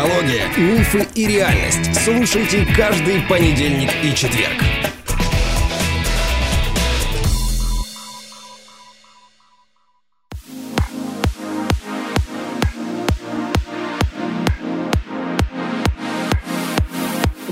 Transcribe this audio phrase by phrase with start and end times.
[0.00, 1.94] Психология, мифы и реальность.
[2.02, 4.54] Слушайте каждый понедельник и четверг.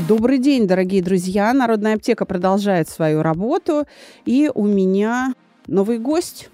[0.08, 1.52] Добрый день, дорогие друзья.
[1.52, 3.86] Народная аптека продолжает свою работу.
[4.24, 5.34] И у меня
[5.66, 6.48] новый гость.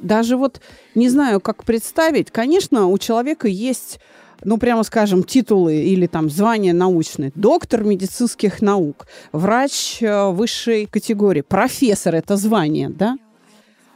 [0.00, 0.60] Даже вот
[0.96, 2.32] не знаю, как представить.
[2.32, 4.00] Конечно, у человека есть
[4.44, 7.32] ну, прямо скажем, титулы или там звания научные.
[7.34, 13.16] Доктор медицинских наук, врач э, высшей категории, профессор– это звание, да?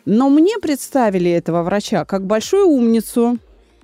[0.05, 3.39] Но мне представили этого врача как большую умницу.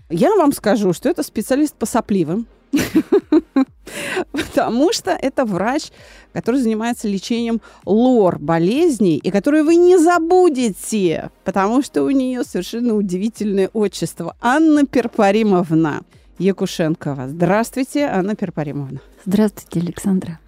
[0.09, 2.47] Я вам скажу, что это специалист по сопливым.
[4.33, 5.91] Потому что это врач,
[6.33, 12.95] который занимается лечением лор болезней, и которую вы не забудете, потому что у нее совершенно
[12.95, 14.37] удивительное отчество.
[14.41, 16.02] Анна Перпаримовна
[16.38, 17.29] Якушенкова.
[17.29, 19.01] Здравствуйте, Анна Перпаримовна.
[19.25, 20.38] Здравствуйте, Александра.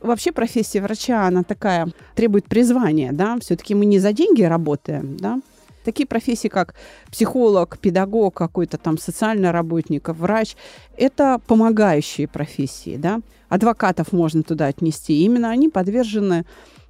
[0.00, 5.40] Вообще профессия врача, она такая, требует призвания, да, все-таки мы не за деньги работаем, да,
[5.86, 6.74] Такие профессии, как
[7.12, 10.56] психолог, педагог, какой-то там социальный работник, врач,
[10.96, 13.20] это помогающие профессии, да.
[13.48, 15.22] Адвокатов можно туда отнести.
[15.22, 16.44] именно они подвержены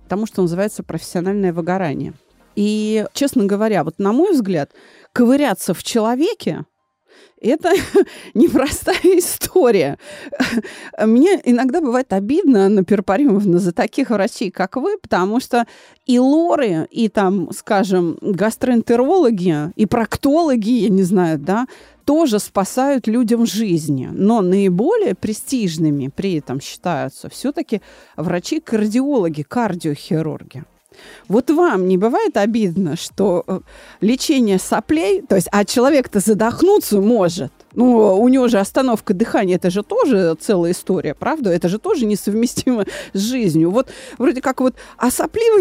[0.09, 2.14] тому, что называется профессиональное выгорание.
[2.55, 4.70] И, честно говоря, вот на мой взгляд,
[5.12, 6.64] ковыряться в человеке
[7.41, 7.70] это
[8.34, 9.98] непростая история.
[10.98, 15.67] Мне иногда бывает обидно, Анна Перпаримовна, за таких врачей, как вы, потому что
[16.07, 21.67] и лоры, и там, скажем, гастроэнтерологи, и проктологи, я не знаю, да,
[22.05, 24.09] тоже спасают людям жизни.
[24.12, 27.83] Но наиболее престижными при этом считаются все-таки
[28.17, 30.64] врачи-кардиологи, кардиохирурги.
[31.28, 33.61] Вот вам не бывает обидно, что э,
[34.00, 39.70] лечение соплей, то есть, а человек-то задохнуться может, ну, у него же остановка дыхания, это
[39.70, 41.51] же тоже целая история, правда?
[41.51, 43.70] Это же тоже несовместимо с жизнью.
[43.70, 45.11] Вот вроде как вот, а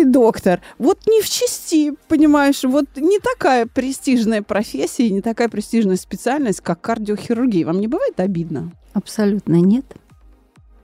[0.05, 6.61] доктор, вот не в чести, понимаешь, вот не такая престижная профессия, не такая престижная специальность,
[6.61, 7.65] как кардиохирургия.
[7.65, 8.71] Вам не бывает обидно?
[8.93, 9.85] Абсолютно нет.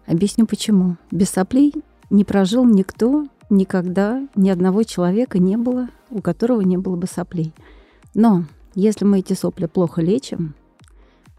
[0.05, 0.97] Объясню почему.
[1.11, 1.73] Без соплей
[2.09, 7.53] не прожил никто, никогда ни одного человека не было, у которого не было бы соплей.
[8.15, 10.55] Но если мы эти сопли плохо лечим,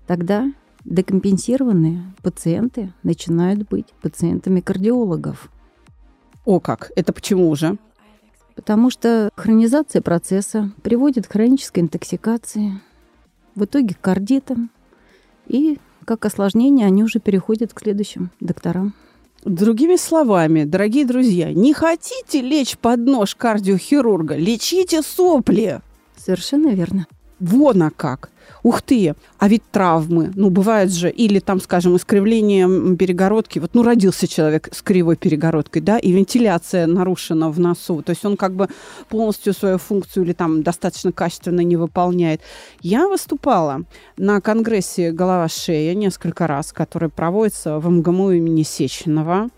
[0.06, 0.52] тогда
[0.84, 5.50] декомпенсированные пациенты начинают быть пациентами кардиологов.
[6.44, 6.92] О как!
[6.96, 7.78] Это почему же?
[8.54, 12.80] Потому что хронизация процесса приводит к хронической интоксикации,
[13.54, 14.70] в итоге к кардитам,
[15.46, 18.94] и как осложнение они уже переходят к следующим докторам.
[19.44, 25.80] Другими словами, дорогие друзья, не хотите лечь под нож кардиохирурга, лечите сопли.
[26.16, 27.06] Совершенно верно.
[27.40, 28.30] Вон а как.
[28.62, 33.58] Ух ты, а ведь травмы, ну, бывает же, или там, скажем, искривление перегородки.
[33.58, 38.02] Вот, ну, родился человек с кривой перегородкой, да, и вентиляция нарушена в носу.
[38.02, 38.68] То есть он как бы
[39.08, 42.40] полностью свою функцию или там достаточно качественно не выполняет.
[42.80, 43.82] Я выступала
[44.16, 49.48] на конгрессе «Голова-шея» несколько раз, который проводится в МГМУ имени Сеченова.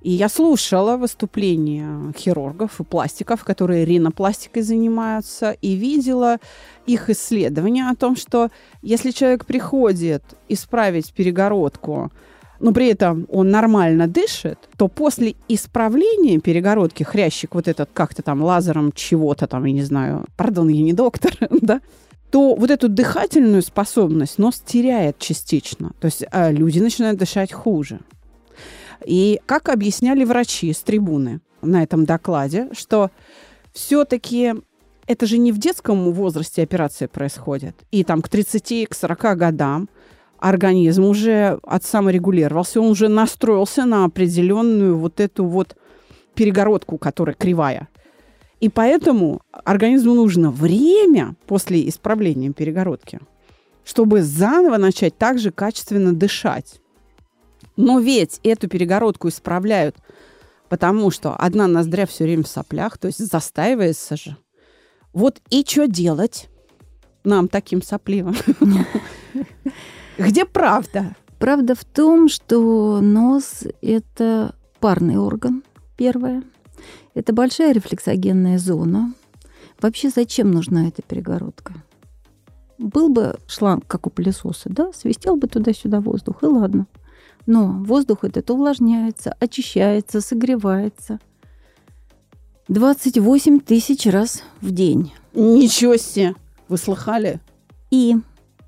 [0.00, 6.38] И я слушала выступления хирургов и пластиков, которые ринопластикой занимаются, и видела
[6.86, 8.48] их исследования о том, что
[8.82, 12.10] если человек приходит исправить перегородку,
[12.60, 18.42] но при этом он нормально дышит, то после исправления перегородки, хрящик вот этот как-то там
[18.42, 21.80] лазером чего-то там, я не знаю, пардон, я не доктор, да,
[22.30, 25.92] то вот эту дыхательную способность нос теряет частично.
[26.00, 28.00] То есть э, люди начинают дышать хуже.
[29.04, 33.10] И как объясняли врачи с трибуны на этом докладе, что
[33.72, 34.54] все-таки
[35.06, 37.76] это же не в детском возрасте операция происходит.
[37.90, 39.88] И там к 30, к 40 годам
[40.38, 45.76] организм уже от саморегулировался, он уже настроился на определенную вот эту вот
[46.34, 47.88] перегородку, которая кривая.
[48.60, 53.20] И поэтому организму нужно время после исправления перегородки,
[53.84, 56.79] чтобы заново начать также качественно дышать.
[57.80, 59.96] Но ведь эту перегородку исправляют,
[60.68, 64.36] потому что одна ноздря все время в соплях, то есть застаивается же.
[65.14, 66.48] Вот и что делать
[67.24, 68.36] нам таким сопливым?
[70.18, 71.16] Где правда?
[71.38, 75.62] Правда в том, что нос– это парный орган,
[75.96, 76.42] первое.
[77.14, 79.14] Это большая рефлексогенная зона.
[79.80, 81.72] Вообще зачем нужна эта перегородка?
[82.76, 86.86] Был бы шланг, как у пылесоса, да, свистел бы туда-сюда воздух, и ладно.
[87.46, 91.18] Но воздух этот увлажняется, очищается, согревается.
[92.68, 95.12] 28 тысяч раз в день.
[95.34, 96.34] Ничего себе!
[96.68, 97.40] Вы слыхали?
[97.90, 98.16] И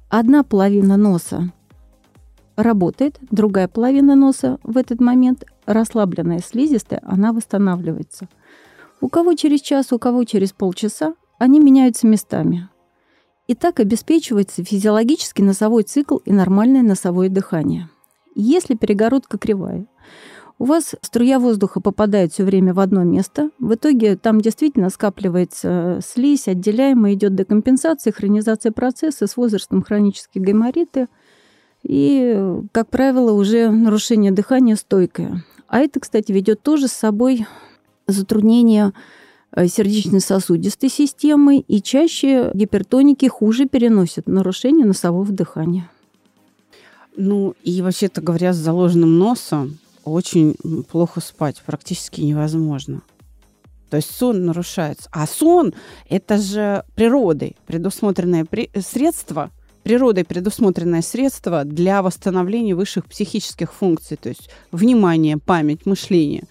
[0.08, 1.52] одна половина носа
[2.56, 8.28] работает, другая половина носа в этот момент расслабленная слизистая, она восстанавливается.
[9.00, 12.68] У кого через час, у кого через полчаса, они меняются местами.
[13.48, 17.88] И так обеспечивается физиологический носовой цикл и нормальное носовое дыхание.
[18.34, 19.86] Если перегородка кривая,
[20.58, 23.50] у вас струя воздуха попадает все время в одно место.
[23.58, 31.08] В итоге там действительно скапливается слизь, отделяемая, идет декомпенсация, хронизация процесса, с возрастом хронические гаймориты.
[31.82, 32.40] И,
[32.70, 35.44] как правило, уже нарушение дыхания стойкое.
[35.66, 37.46] А это, кстати, ведет тоже с собой
[38.06, 38.92] затруднение
[39.54, 45.90] э, сердечно-сосудистой системы, и чаще гипертоники хуже переносят нарушение носового дыхания.
[47.16, 50.54] Ну, и вообще-то говоря, с заложенным носом очень
[50.90, 53.02] плохо спать, практически невозможно.
[53.90, 55.08] То есть сон нарушается.
[55.12, 55.74] А сон–
[56.08, 58.70] это же природой предусмотренное при...
[58.80, 59.50] средство–
[59.82, 66.44] природой предусмотренное средство для восстановления высших психических функций, то есть внимание, память, мышление,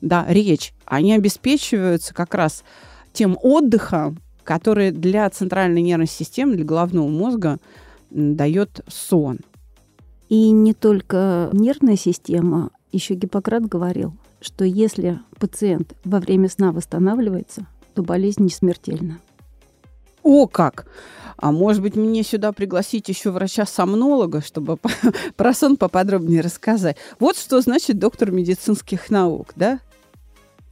[0.00, 2.64] да, речь, они обеспечиваются как раз
[3.12, 7.58] тем отдыхом, который для центральной нервной системы, для головного мозга
[8.10, 9.38] дает сон.
[10.28, 17.66] И не только нервная система, еще Гиппократ говорил, что если пациент во время сна восстанавливается,
[17.94, 19.18] то болезнь не смертельна.
[20.22, 20.86] О, как!
[21.36, 24.76] А может быть, мне сюда пригласить еще врача-сомнолога, чтобы
[25.36, 26.96] про сон поподробнее рассказать.
[27.20, 29.80] Вот что значит доктор медицинских наук, да?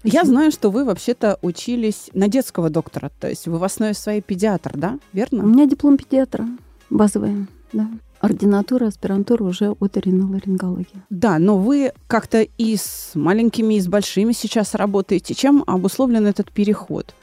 [0.03, 4.21] Я знаю, что вы вообще-то учились на детского доктора, то есть вы в основе своей
[4.21, 4.99] педиатр, да?
[5.13, 5.45] Верно?
[5.45, 6.47] У меня диплом педиатра,
[6.91, 7.89] базовый, да.
[8.27, 11.03] Ординатура, аспирантура уже от риноларингологии.
[11.11, 15.35] Да, но вы как-то и с маленькими, и с большими сейчас работаете.
[15.35, 17.15] Чем обусловлен этот переход?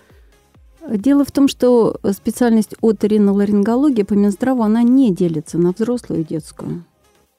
[0.89, 6.83] Дело в том, что специальность оториноларингология по Минздраву, она не делится на взрослую и детскую.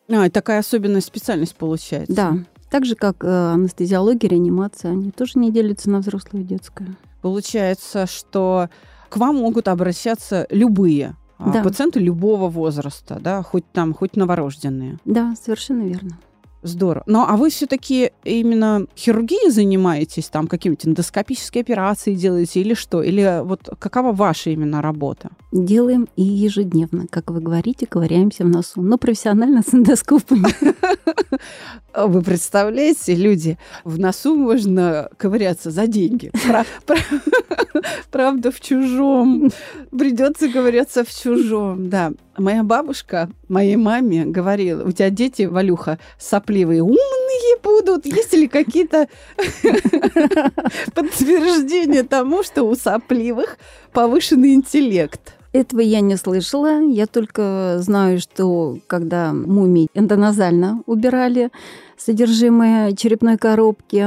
[0.09, 2.15] А, такая особенная специальность получается.
[2.15, 2.39] Да.
[2.71, 6.97] Так же, как э, анестезиология, реанимация, они тоже не делятся на взрослую и детскую.
[7.23, 8.69] Получается, что
[9.09, 11.63] к вам могут обращаться любые да.
[11.63, 14.99] пациенты любого возраста, да, хоть там, хоть новорожденные.
[15.05, 16.19] Да, совершенно верно.
[16.65, 17.05] Здорово.
[17.07, 23.03] Ну, а вы все-таки именно хирургией занимаетесь, там какие-нибудь эндоскопические операции делаете или что?
[23.03, 25.29] Или вот какова ваша именно работа?
[25.53, 30.49] Делаем и ежедневно, как вы говорите, ковыряемся в носу, но профессионально с эндоскопами.
[31.97, 36.33] Вы представляете, люди, в носу можно ковыряться за деньги.
[38.11, 39.51] Правда, в чужом.
[39.97, 42.13] Придется ковыряться в чужом, да.
[42.37, 48.07] Моя бабушка моей маме говорила, у тебя дети, Валюха, сопливые, умные будут.
[48.07, 49.09] Есть ли какие-то
[50.95, 53.59] подтверждения тому, что у сопливых
[53.93, 55.35] повышенный интеллект?
[55.53, 56.81] Этого я не слышала.
[56.83, 61.51] Я только знаю, что когда мумий эндоназально убирали
[61.97, 64.05] содержимое черепной коробки,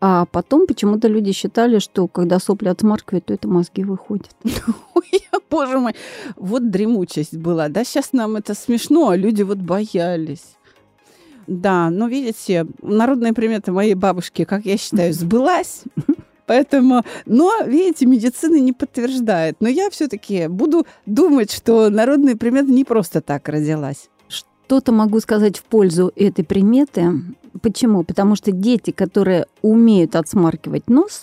[0.00, 4.30] а потом почему-то люди считали, что когда сопли отсмаркивают, то это мозги выходят.
[4.94, 5.94] Ой, боже мой,
[6.36, 7.68] вот дремучесть была.
[7.68, 10.56] Да, сейчас нам это смешно, а люди вот боялись.
[11.48, 15.82] Да, но видите, народная примета моей бабушки, как я считаю, сбылась.
[16.46, 19.56] Поэтому, но, видите, медицина не подтверждает.
[19.60, 24.08] Но я все-таки буду думать, что народная примета не просто так родилась.
[24.28, 27.12] Что-то могу сказать в пользу этой приметы.
[27.62, 28.04] Почему?
[28.04, 31.22] Потому что дети, которые умеют отсмаркивать нос,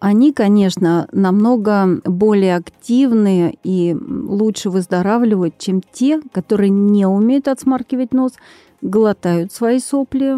[0.00, 8.34] они, конечно, намного более активные и лучше выздоравливают, чем те, которые не умеют отсмаркивать нос,
[8.80, 10.36] глотают свои сопли,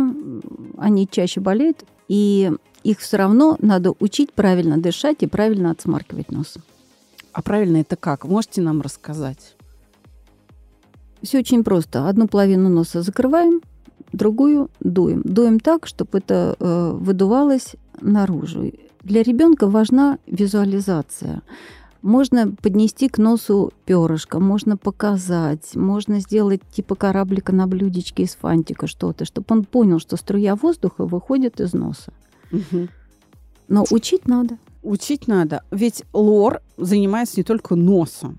[0.79, 2.51] они чаще болеют, и
[2.83, 6.57] их все равно надо учить правильно дышать и правильно отсмаркивать нос.
[7.33, 8.25] А правильно это как?
[8.25, 9.57] Можете нам рассказать?
[11.23, 12.09] Все очень просто.
[12.09, 13.61] Одну половину носа закрываем,
[14.13, 15.23] другую дуем.
[15.25, 18.73] Дуем так, чтобы это э, выдувалось наружу.
[19.03, 21.43] Для ребенка важна визуализация.
[22.03, 28.87] Можно поднести к носу перышко, можно показать, можно сделать типа кораблика на блюдечке из фантика
[28.87, 32.13] что-то, чтобы он понял, что струя воздуха выходит из носа.
[32.53, 32.89] Угу.
[33.69, 34.57] Но учить надо.
[34.83, 35.63] Учить надо.
[35.71, 38.39] Ведь лор занимается не только носом.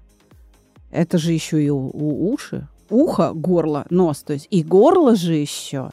[0.90, 2.68] Это же еще и у, у уши.
[2.92, 4.22] Ухо, горло, нос.
[4.24, 5.92] То есть и горло же еще.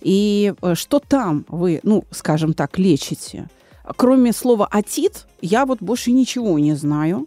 [0.00, 3.48] И э, что там вы, ну, скажем так, лечите?
[3.96, 7.26] Кроме слова «атит», я вот больше ничего не знаю.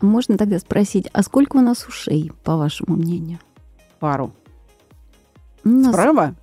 [0.00, 3.38] Можно тогда спросить, а сколько у нас ушей, по вашему мнению?
[3.98, 4.32] Пару.
[5.62, 5.92] Нас...
[5.92, 6.34] Справа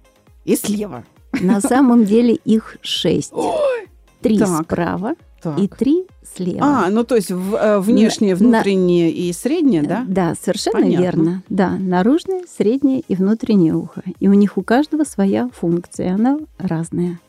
[0.45, 1.03] и слева.
[1.31, 3.33] На самом деле их шесть.
[3.33, 3.89] Ой!
[4.27, 4.63] Три Так.
[4.63, 5.59] справа Так.
[5.59, 6.05] и три
[6.35, 6.59] слева.
[6.61, 10.05] А, ну то есть в- э, внешнее, На- внутреннее и среднее, да?
[10.07, 11.01] Да, совершенно Понятно.
[11.03, 11.43] верно.
[11.49, 14.03] Да, наружное, среднее и внутреннее ухо.
[14.19, 17.19] И у них у каждого своя функция, она разная.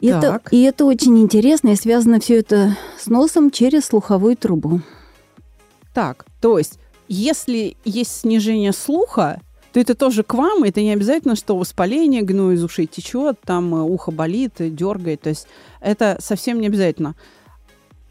[0.00, 0.52] И это, Так.
[0.52, 4.80] и это очень интересно, и связано все это с носом через слуховую трубу.
[5.94, 6.78] Так, то есть,
[7.08, 9.40] если есть снижение слуха,
[9.74, 13.74] то это тоже к вам, это не обязательно, что воспаление, гной из ушей течет, там
[13.74, 15.48] э, ухо болит, э, дергает, то есть
[15.80, 17.16] это совсем не обязательно.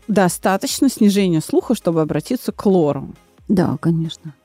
[0.10, 3.16] Достаточно снижения слуха, чтобы обратиться к лору.
[3.48, 4.36] Да, конечно.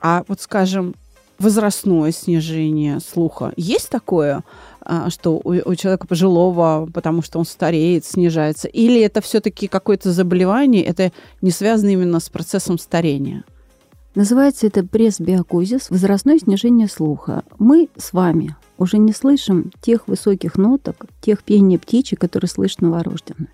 [0.00, 0.96] А вот, скажем,
[1.38, 3.52] возрастное снижение слуха.
[3.56, 4.42] Есть такое,
[4.80, 8.66] а, что у, у человека пожилого, потому что он стареет, снижается?
[8.66, 13.44] Или это все-таки какое-то заболевание, это не связано именно с процессом старения?
[14.14, 17.44] Называется это пресс-биокузис, возрастное снижение слуха.
[17.58, 23.48] Мы с вами уже не слышим тех высоких ноток, тех пения птичек, которые слышат новорожденные.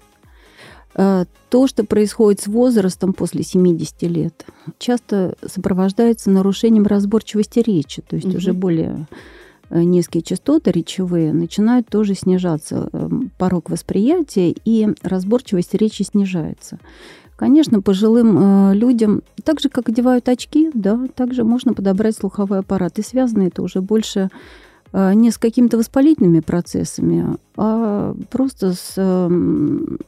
[0.95, 4.47] Э, То, что происходит с возрастом после 70 лет,
[4.79, 8.37] часто сопровождается нарушением разборчивости речи, то есть Мгм.
[8.37, 9.07] уже более
[9.69, 16.79] э, низкие частоты речевые начинают тоже снижаться э, порог восприятия, и разборчивость речи снижается.
[17.37, 22.99] Конечно, пожилым э, людям, так же, как одевают очки, да, также можно подобрать слуховой аппарат.
[22.99, 24.31] И связано это уже больше
[24.93, 29.99] э, не с какими-то воспалительными процессами, а просто с эм,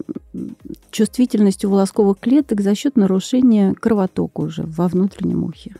[0.91, 5.75] чувствительностью волосковых клеток за счет нарушения кровотока уже во внутреннем ухе.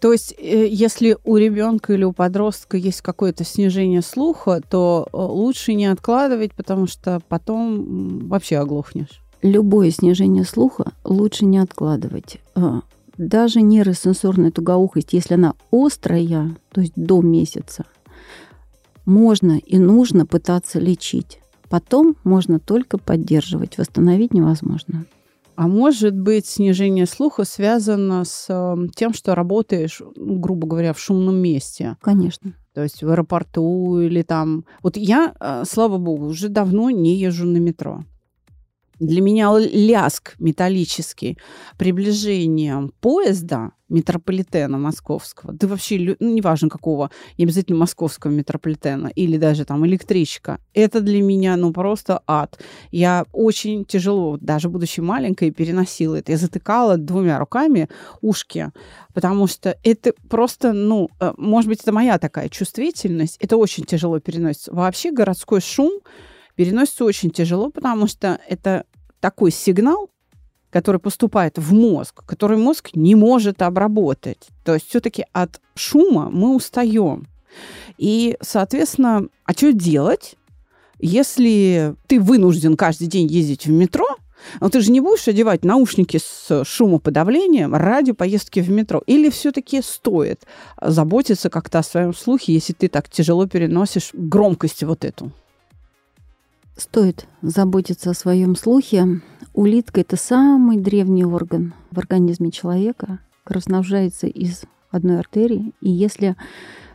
[0.00, 5.16] То есть, э, если у ребенка или у подростка есть какое-то снижение слуха, то э,
[5.16, 9.22] лучше не откладывать, потому что потом вообще оглохнешь.
[9.42, 12.40] Любое снижение слуха лучше не откладывать.
[12.54, 12.80] А,
[13.16, 17.84] Даже нейросенсорная тугоухость, если она острая, то есть до месяца,
[19.04, 21.40] можно и нужно пытаться лечить.
[21.68, 25.06] Потом можно только поддерживать, восстановить невозможно.
[25.56, 31.36] А может быть, снижение слуха связано с э, тем, что работаешь, грубо говоря, в шумном
[31.36, 31.96] месте.
[32.02, 32.52] Конечно.
[32.74, 34.66] То есть в аэропорту или там...
[34.82, 38.04] Вот я, э, слава богу, уже давно не езжу на метро.
[38.98, 41.38] Для меня ляск металлический
[41.76, 49.64] приближением поезда метрополитена московского, да вообще, ну, неважно какого, не обязательно московского метрополитена, или даже
[49.64, 52.58] там электричка, это для меня, ну, просто ад.
[52.90, 56.32] Я очень тяжело, даже будучи маленькой, переносила это.
[56.32, 57.88] Я затыкала двумя руками
[58.22, 58.72] ушки,
[59.14, 64.18] потому что это просто, ну, э, может быть, это моя такая чувствительность, это очень тяжело
[64.18, 64.74] переносится.
[64.74, 66.00] Вообще городской шум
[66.56, 68.84] переносится очень тяжело, потому что это
[69.20, 70.10] такой сигнал,
[70.70, 74.48] который поступает в мозг, который мозг не может обработать.
[74.64, 77.26] То есть все-таки от шума мы устаем.
[77.98, 80.36] И, соответственно, а что делать,
[80.98, 84.06] если ты вынужден каждый день ездить в метро,
[84.60, 89.02] но ты же не будешь одевать наушники с шумоподавлением ради поездки в метро.
[89.06, 90.44] Или все-таки стоит
[90.80, 95.32] заботиться как-то о своем слухе, если ты так тяжело переносишь громкость вот эту?
[96.76, 99.22] Стоит заботиться о своем слухе.
[99.54, 103.20] Улитка– это самый древний орган в организме человека.
[103.44, 105.72] Кровоснабжается из одной артерии.
[105.80, 106.36] И если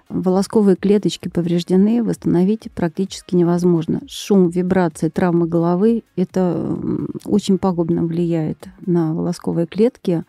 [0.08, 4.02] волосковые клеточки повреждены, восстановить практически невозможно.
[4.08, 6.78] Шум, вибрации, травмы головы– это
[7.26, 10.26] очень пагубно влияет на волосковые клетки.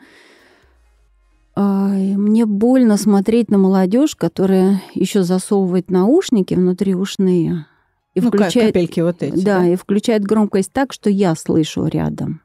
[1.54, 7.66] Мне больно смотреть на молодежь, которая еще засовывает наушники внутри ушные
[8.14, 9.42] и ну, включает капельки вот эти.
[9.42, 12.42] да, и включает громкость так, что я слышу рядом.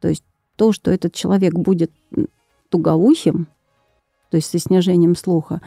[0.00, 0.24] То есть
[0.56, 2.28] то, что этот человек будет м,
[2.70, 3.48] тугоухим,
[4.30, 5.60] то есть со снижением слуха,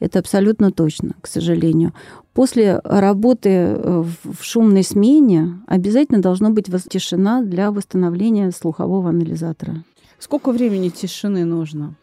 [0.00, 1.94] это абсолютно точно, к сожалению.
[2.34, 9.84] После работы э, в шумной смене обязательно должно быть тишина для восстановления слухового анализатора.
[10.18, 11.94] Сколько времени тишины нужно?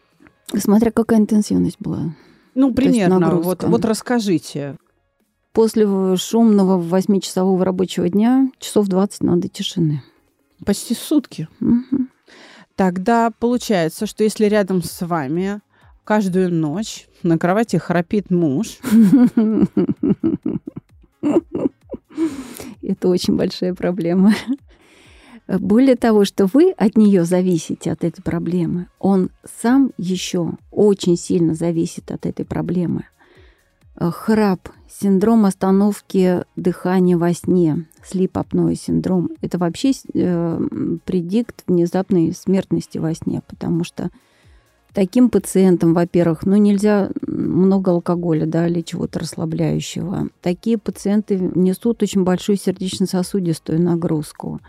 [0.56, 2.14] Смотря какая интенсивность была.
[2.54, 3.36] Ну, примерно.
[3.36, 4.76] Вот, вот расскажите.
[5.52, 10.02] После шумного восьмичасового рабочего дня часов 20 надо тишины.
[10.64, 11.48] Почти сутки.
[11.58, 12.10] Мгм.
[12.76, 15.60] Тогда получается, что если рядом с вами
[16.04, 18.78] каждую ночь на кровати храпит муж,
[22.82, 24.34] Это очень большая проблема.
[25.46, 29.30] Более того, что вы от нее зависите, от этой проблемы, он
[29.60, 33.04] сам еще очень сильно зависит от этой проблемы.
[34.00, 40.60] Э, Храп, синдром остановки дыхания во сне, слип-апноэ синдром, это вообще э,
[41.04, 44.10] предикт внезапной смертности во сне, потому что
[44.92, 50.30] Таким пациентам, во-первых, ну нельзя много алкоголя, да, или чего-то расслабляющего.
[50.42, 54.60] Такие пациенты несут очень большую сердечно-сосудистую нагрузку.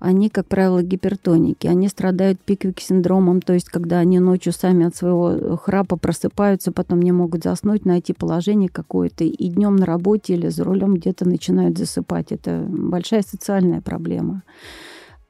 [0.00, 1.66] Они, как правило, гипертоники.
[1.66, 7.12] Они страдают пиквик-синдромом, то есть когда они ночью сами от своего храпа просыпаются, потом не
[7.12, 12.32] могут заснуть, найти положение какое-то, и днем на работе или за рулем где-то начинают засыпать.
[12.32, 14.42] Это большая социальная проблема.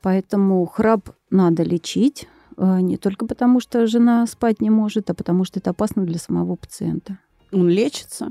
[0.03, 5.45] Поэтому храп надо лечить, э, не только потому, что жена спать не может, а потому
[5.45, 7.19] что это опасно для самого пациента.
[7.53, 8.31] Он лечится?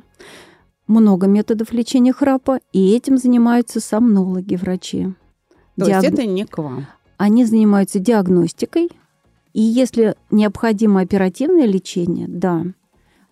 [0.87, 5.09] Много методов лечения храпа, и этим занимаются сомнологи, врачи.
[5.79, 6.03] То Диаг...
[6.03, 6.87] есть это не к вам?
[7.17, 8.89] Они занимаются диагностикой,
[9.53, 12.63] и если необходимо оперативное лечение, да,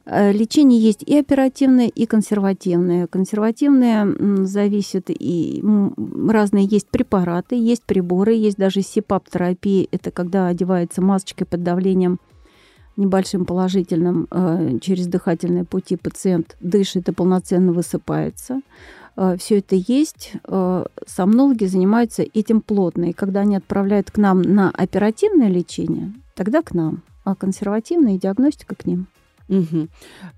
[0.09, 3.07] Э, лечение есть и оперативное, и консервативное.
[3.07, 5.61] Консервативное зависит и
[6.29, 9.87] разные есть препараты, есть приборы, есть даже СИПАП-терапия.
[9.91, 12.19] Это когда одевается масочкой под давлением
[12.95, 18.61] небольшим положительным э, через дыхательные пути пациент дышит и полноценно высыпается.
[19.17, 20.33] Э, Все это есть.
[21.05, 23.09] Сомнологи занимаются этим плотно.
[23.09, 27.01] И когда они отправляют к нам на оперативное лечение, тогда к нам.
[27.25, 29.07] А консервативная диагностика к ним.
[29.49, 29.87] Угу.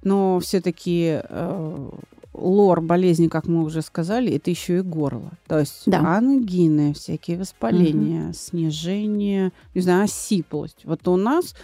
[0.03, 1.89] Но все-таки э,
[2.33, 5.31] лор болезни, как мы уже сказали, это еще и горло.
[5.47, 6.17] То есть да.
[6.17, 8.33] ангины, всякие воспаления, угу.
[8.33, 10.85] снижение, не знаю, осиплость.
[10.85, 11.55] Вот у нас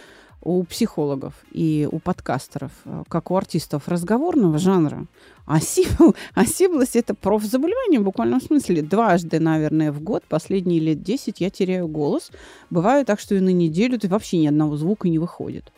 [0.46, 5.06] у психологов и у подкастеров, э, как у артистов разговорного жанра,
[5.44, 8.82] осипл, осиплость– это профзаболевание в буквальном смысле.
[8.82, 12.30] Дважды, наверное, в год, последние лет 10 я теряю голос.
[12.70, 15.72] Бывает так, что и на неделю ты вообще ни одного звука не выходит.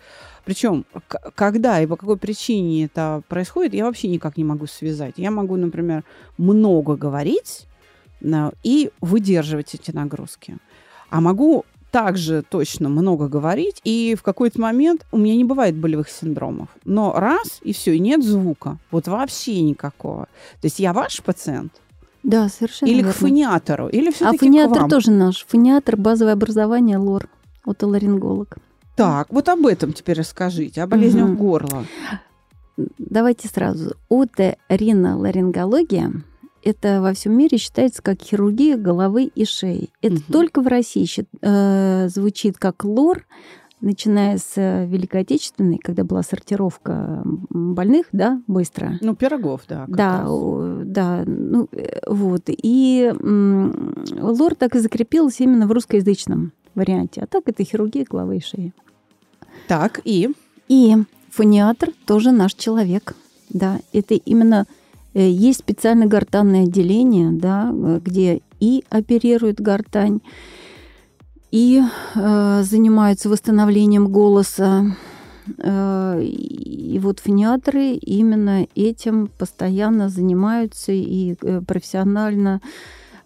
[0.44, 0.84] Причем,
[1.34, 5.14] когда и по какой причине это происходит, я вообще никак не могу связать.
[5.16, 6.04] Я могу, например,
[6.36, 7.66] много говорить
[8.62, 10.58] и выдерживать эти нагрузки.
[11.08, 16.08] А могу также точно много говорить, и в какой-то момент у меня не бывает болевых
[16.08, 16.68] синдромов.
[16.84, 18.78] Но раз, и все, и нет звука.
[18.90, 20.28] Вот вообще никакого.
[20.60, 21.72] То есть я ваш пациент?
[22.22, 23.12] Да, совершенно Или верно.
[23.12, 23.88] к фониатору?
[23.88, 25.44] Или а фониатор тоже наш.
[25.48, 27.28] Фониатор, базовое образование, лор,
[27.64, 28.58] отоларинголог.
[28.96, 31.36] Так, вот об этом теперь расскажите, о болезнях угу.
[31.36, 31.84] горла.
[32.98, 33.96] Давайте сразу.
[34.10, 36.12] Оториноларингология–
[36.62, 39.90] это во всем мире считается как хирургия головы и шеи.
[40.02, 40.32] Это угу.
[40.32, 41.08] только в России
[41.40, 43.26] э, звучит как лор,
[43.80, 48.98] начиная с Великой Отечественной, когда была сортировка больных, да, быстро.
[49.00, 49.84] Ну, пирогов, да.
[49.88, 50.30] Да, раз.
[50.84, 52.44] да, ну, э, вот.
[52.46, 53.12] И
[54.20, 57.20] лор так и закрепился именно в русскоязычном варианте.
[57.22, 58.72] А так это хирургия головы и шеи.
[59.66, 60.30] Так, и?
[60.68, 60.96] И
[61.30, 63.14] фониатор тоже наш человек.
[63.50, 67.72] Да, это именно э, есть специальное гортанное отделение, да,
[68.04, 70.20] где и оперируют гортань,
[71.50, 71.80] и
[72.14, 74.96] э, занимаются восстановлением голоса.
[75.58, 82.60] Э, и вот фониаторы именно этим постоянно занимаются и э, профессионально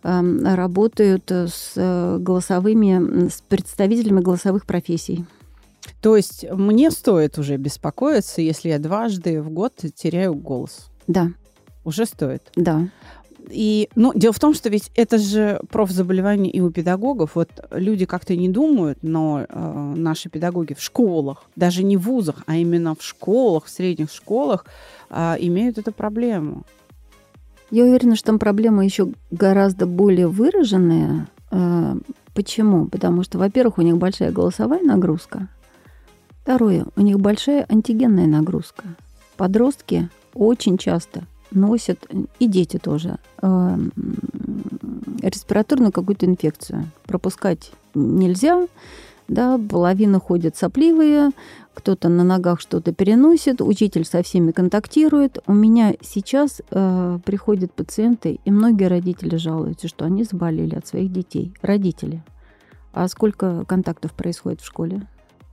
[0.05, 1.73] эм, работают с
[2.19, 5.25] голосовыми, с представителями голосовых профессий.
[6.01, 10.91] То есть мне стоит уже беспокоиться, если я дважды в год теряю голос?
[11.07, 11.31] Да.
[11.85, 12.43] Уже стоит?
[12.57, 12.89] Да.
[13.49, 17.33] И, ну, дело в том, что ведь это же профзаболевание и у педагогов.
[17.35, 22.45] Вот люди как-то не думают, но э, наши педагоги в школах, даже не в вузах,
[22.47, 24.65] а именно в школах, в средних школах,
[25.11, 26.63] э, имеют эту проблему.
[27.71, 31.27] Я уверена, что там проблема еще гораздо более выраженная.
[31.51, 31.97] Э,
[32.35, 32.87] почему?
[32.87, 35.49] Потому что, во-первых, у них большая голосовая нагрузка,
[36.43, 38.83] Второе, у них большая антигенная нагрузка.
[39.37, 41.23] Подростки очень часто
[41.55, 42.07] носят,
[42.39, 43.79] и дети тоже, э,
[45.23, 46.91] респираторную какую-то инфекцию.
[47.05, 48.67] Пропускать нельзя,
[49.29, 51.31] да, половина ходят сопливые,
[51.75, 55.39] кто-то на ногах что-то переносит, учитель со всеми контактирует.
[55.47, 61.11] У меня сейчас э, приходят пациенты, и многие родители жалуются, что они заболели от своих
[61.13, 61.55] детей.
[61.63, 62.23] Родители.
[62.93, 65.07] А сколько контактов происходит в школе?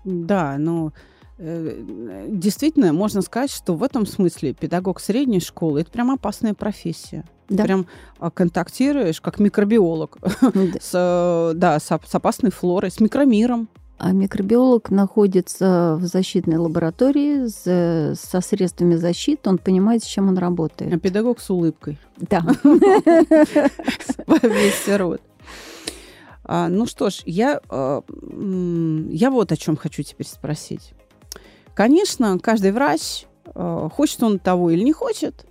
[0.04, 0.92] Да, ну э,
[1.40, 7.24] действительно можно сказать, что в этом смысле педагог средней школы это прям опасная профессия.
[7.48, 7.64] Да.
[7.64, 7.88] Прям
[8.20, 10.18] а, контактируешь как микробиолог
[10.82, 13.70] с, э, да, с, с опасной флорой, с микромиром.
[13.98, 20.38] А микробиолог находится в защитной лаборатории с, со средствами защиты, он понимает, с чем он
[20.38, 20.94] работает.
[20.94, 21.98] А педагог с улыбкой.
[22.18, 22.46] Да.
[24.44, 25.22] Весь рот.
[26.44, 28.04] А, ну что ж, я, а,
[29.10, 30.94] я вот о чем хочу теперь спросить.
[31.80, 33.24] Конечно, каждый врач,
[33.56, 35.46] а, хочет он того или не хочет,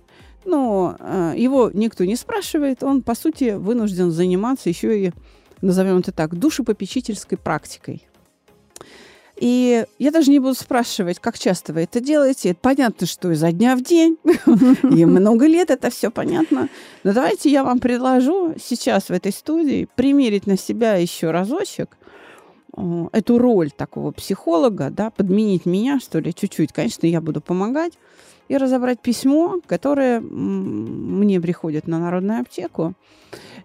[0.45, 5.11] но а, его никто не спрашивает, он, по сути, вынужден заниматься еще и,
[5.63, 8.07] назовем это так, душепопечительской практикой.
[9.37, 12.49] И я даже не буду спрашивать, как часто вы это делаете.
[12.49, 14.17] Это понятно, что изо дня в день.
[14.95, 16.69] И много лет это все понятно.
[17.03, 22.08] Но давайте я вам предложу сейчас в этой студии примерить на себя еще разочек э,
[23.11, 26.71] эту роль такого психолога, да, подменить меня, что ли, чуть-чуть.
[26.71, 27.93] Конечно, я буду помогать
[28.47, 32.93] и разобрать письмо, которое мне приходит на народную аптеку.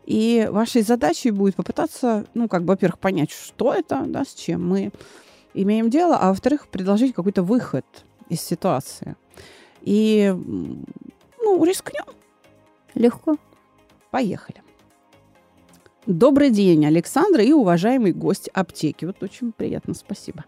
[0.04, 4.68] И вашей задачей будет попытаться, ну, как бы, во-первых, понять, что это, да, с чем
[4.68, 4.92] мы
[5.54, 7.86] имеем дело, а во-вторых, предложить какой-то выход
[8.28, 9.16] из ситуации.
[9.80, 10.34] И,
[11.40, 12.04] ну, рискнем.
[12.94, 13.36] Легко.
[14.10, 14.63] Поехали.
[16.06, 19.06] Добрый день, Александра и уважаемый гость аптеки.
[19.06, 20.44] Вот очень приятно, спасибо.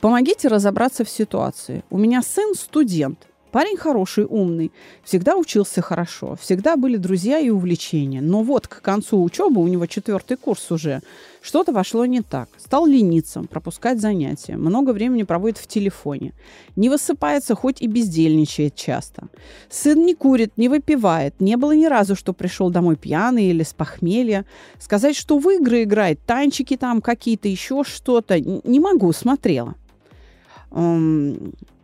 [0.00, 1.84] Помогите разобраться в ситуации.
[1.88, 4.72] У меня сын студент, Парень хороший, умный,
[5.04, 8.20] всегда учился хорошо, всегда были друзья и увлечения.
[8.20, 11.00] Но вот к концу учебы, у него четвертый курс уже,
[11.40, 12.50] что-то вошло не так.
[12.58, 16.34] Стал лениться, пропускать занятия, много времени проводит в телефоне.
[16.76, 19.28] Не высыпается, хоть и бездельничает часто.
[19.70, 21.40] Сын не курит, не выпивает.
[21.40, 24.44] Не было ни разу, что пришел домой пьяный или с похмелья.
[24.78, 29.74] Сказать, что в игры играет, танчики там какие-то, еще что-то, не могу, смотрела.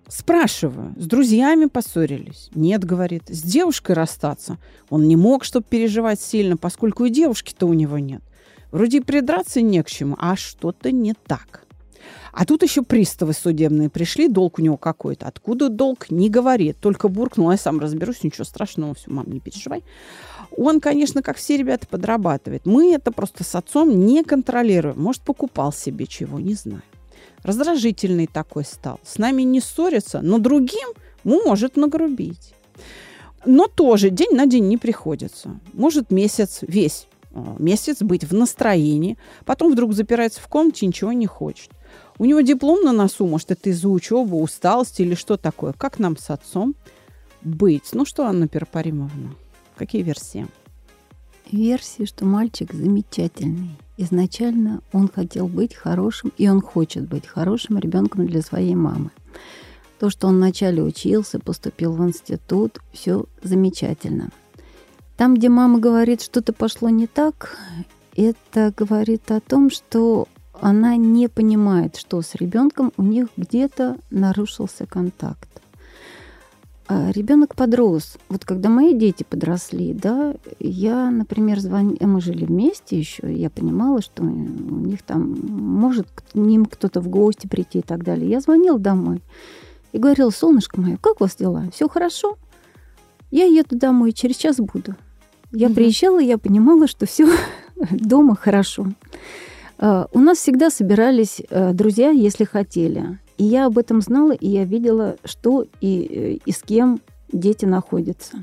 [0.09, 2.51] Спрашиваю, с друзьями поссорились?
[2.55, 4.59] Нет, говорит, с девушкой расстаться.
[4.90, 8.23] Он не мог, чтобы переживать сильно, поскольку и девушки-то у него нет.
[8.71, 11.64] Вроде придраться не к чему, а что-то не так.
[12.33, 15.27] А тут еще приставы судебные пришли, долг у него какой-то.
[15.27, 16.77] Откуда долг, не говорит.
[16.81, 19.85] Только буркнул, я сам разберусь, ничего страшного, все, мам, не переживай.
[20.57, 22.67] Он, конечно, как все ребята, подрабатывает.
[22.67, 25.01] Мы это просто с отцом не контролируем.
[25.01, 26.83] Может, покупал себе чего, не знаю
[27.44, 28.98] раздражительный такой стал.
[29.04, 30.88] С нами не ссорится, но другим
[31.22, 32.54] может нагрубить.
[33.46, 35.61] Но тоже день на день не приходится.
[35.72, 41.26] Может месяц весь а, месяц быть в настроении, потом вдруг запирается в комнате, ничего не
[41.26, 41.70] хочет.
[42.18, 45.72] У него диплом на носу, может, это из-за учебы, усталости или что такое.
[45.72, 46.74] Как нам с отцом
[47.42, 47.90] быть?
[47.92, 49.35] Ну что, Анна Перпаримовна,
[49.76, 50.46] какие версии?
[51.50, 53.78] Версии, что мальчик замечательный.
[53.96, 59.11] Изначально он хотел быть хорошим, и он хочет быть хорошим ребенком для своей мамы.
[59.98, 64.30] То, что он вначале учился, поступил в институт, все замечательно.
[65.16, 67.57] Там, где мама говорит, что-то пошло не так,
[68.16, 70.28] это говорит о том, что
[70.61, 75.48] она не понимает, что с ребенком у них где-то нарушился контакт.
[76.87, 78.18] А ребенок подрос.
[78.29, 84.03] Вот когда мои дети подросли, да, я, например, звонила, мы жили вместе еще, я понимала,
[84.03, 88.29] что у них там может к ним кто-то в гости прийти и так далее.
[88.29, 89.23] Я звонила домой
[89.92, 91.70] и говорила, солнышко мое, как у вас дела?
[91.73, 92.37] Все хорошо?
[93.31, 94.94] Я еду домой, через час буду.
[95.53, 95.77] Я угу.
[95.77, 97.27] приезжала, я понимала, что все
[97.90, 98.88] дома хорошо.
[99.79, 103.18] А, у нас всегда собирались э, друзья, если хотели.
[103.37, 107.01] И я об этом знала, и я видела, что и, э, и с кем
[107.33, 108.42] дети находятся.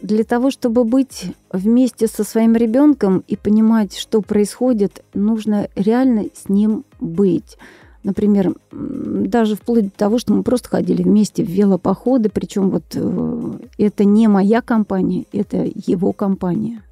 [0.00, 6.48] Для того, чтобы быть вместе со своим ребенком и понимать, что происходит, нужно реально с
[6.48, 7.58] ним быть.
[8.04, 13.52] Например, даже вплоть до того, что мы просто ходили вместе в велопоходы, причем вот э,
[13.76, 16.82] это не моя компания, это его компания.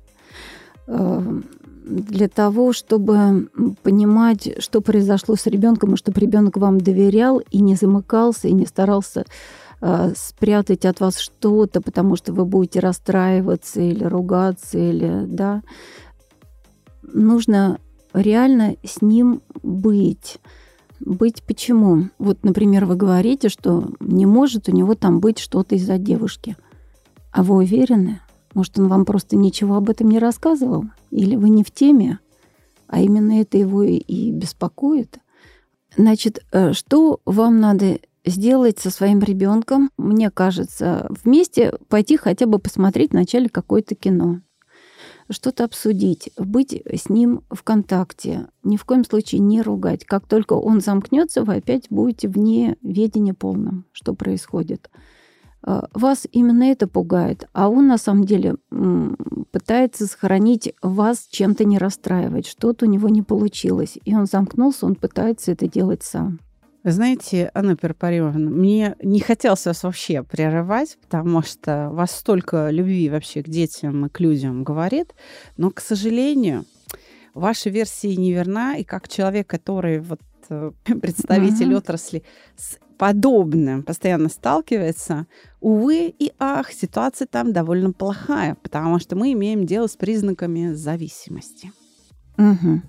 [1.86, 3.48] Для того, чтобы
[3.84, 8.66] понимать, что произошло с ребенком, и чтобы ребенок вам доверял и не замыкался, и не
[8.66, 9.24] старался
[9.80, 15.62] э, спрятать от вас что-то, потому что вы будете расстраиваться или ругаться, или да.
[17.04, 17.78] Нужно
[18.12, 20.38] реально с ним быть.
[20.98, 22.08] Быть почему?
[22.18, 26.56] Вот, например, вы говорите, что не может у него там быть что-то из-за девушки.
[27.30, 28.22] А вы уверены?
[28.56, 30.86] Может, он вам просто ничего об этом не рассказывал?
[31.10, 32.20] Или вы не в теме,
[32.88, 35.18] а именно это его и беспокоит?
[35.94, 39.90] Значит, э, что вам надо сделать со своим ребенком?
[39.98, 44.40] Мне кажется, вместе пойти хотя бы посмотреть вначале какое-то кино
[45.28, 50.04] что-то обсудить, быть с ним в контакте, ни в коем случае не ругать.
[50.04, 54.88] Как только он замкнется, вы опять будете вне ведения полном, что происходит.
[55.66, 58.54] А, вас именно это пугает, а он на самом деле
[59.50, 62.46] пытается сохранить вас, чем-то не расстраивать.
[62.46, 66.38] Что-то у него не получилось, и он замкнулся, он пытается это делать сам.
[66.84, 73.42] Знаете, Анна Перпаривовна, мне не хотелось вас вообще прерывать, потому что вас столько любви вообще
[73.42, 75.14] к детям и к людям говорит,
[75.56, 76.64] но, к сожалению,
[77.34, 80.70] ваша версия неверна, и как человек, который вот э,
[81.02, 81.76] представитель mm-hmm.
[81.76, 82.22] отрасли
[82.56, 85.26] с подобным постоянно сталкивается,
[85.60, 91.72] увы и ах, ситуация там довольно плохая, потому что мы имеем дело с признаками зависимости.
[92.38, 92.82] Угу.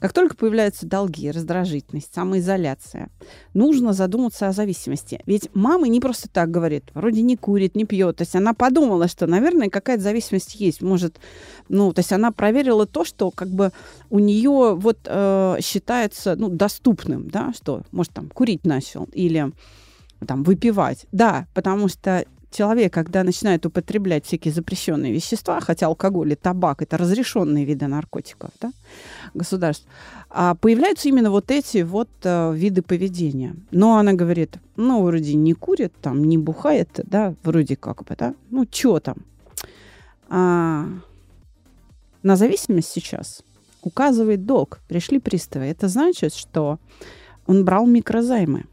[0.00, 3.08] Как только появляются долги, раздражительность, самоизоляция,
[3.54, 5.20] нужно задуматься о зависимости.
[5.26, 8.16] Ведь мама не просто так говорит, вроде не курит, не пьет.
[8.16, 10.82] То есть она подумала, что, наверное, какая-то зависимость есть.
[10.82, 11.18] Может,
[11.68, 13.72] ну, то есть она проверила то, что как бы
[14.10, 19.52] у нее вот э, считается ну, доступным, да, что, может, там, курить начал или
[20.26, 21.06] там, выпивать.
[21.12, 26.96] Да, потому что человек, когда начинает употреблять всякие запрещенные вещества, хотя алкоголь и табак это
[26.96, 28.72] разрешенные виды наркотиков, да,
[29.34, 29.86] государств,
[30.30, 33.56] а появляются именно вот эти вот а, виды поведения.
[33.70, 38.34] Но она говорит, ну, вроде не курит, там, не бухает, да, вроде как бы, да,
[38.50, 39.16] ну, что там.
[40.28, 40.86] А,
[42.22, 43.42] на зависимость сейчас
[43.82, 44.80] указывает долг.
[44.88, 45.66] Пришли приставы.
[45.66, 46.78] Это значит, что
[47.46, 48.64] он брал микрозаймы.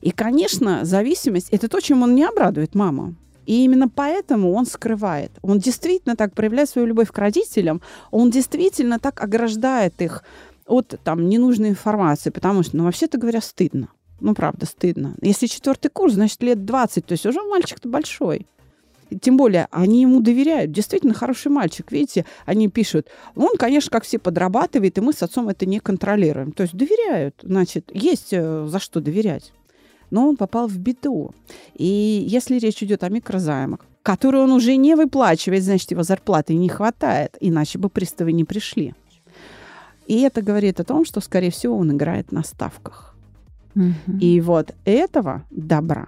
[0.00, 3.14] И, конечно, зависимость– это то, чем он не обрадует маму.
[3.46, 5.30] И именно поэтому он скрывает.
[5.42, 10.24] Он действительно так проявляет свою любовь к родителям, он действительно так ограждает их
[10.66, 13.88] от там, ненужной информации, потому что, ну, вообще-то говоря, стыдно.
[14.20, 15.14] Ну, правда, стыдно.
[15.20, 18.46] Если четвертый курс, значит, лет 20, то есть уже мальчик-то большой.
[19.20, 20.72] Тем более, они ему доверяют.
[20.72, 21.92] Действительно хороший мальчик.
[21.92, 26.52] Видите, они пишут, он, конечно, как все подрабатывает, и мы с отцом это не контролируем.
[26.52, 27.34] То есть доверяют.
[27.42, 29.52] Значит, есть э, за что доверять
[30.14, 31.32] но он попал в беду.
[31.74, 36.68] И если речь идет о микрозаймах, которые он уже не выплачивает, значит, его зарплаты не
[36.68, 38.94] хватает, иначе бы приставы не пришли.
[40.06, 43.16] И это говорит о том, что, скорее всего, он играет на ставках.
[43.74, 44.20] Mm-hmm.
[44.20, 46.06] И вот этого добра